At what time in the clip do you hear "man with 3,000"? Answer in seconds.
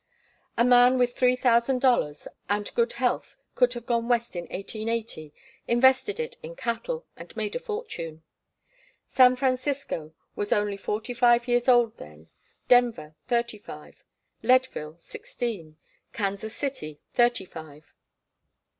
0.65-2.27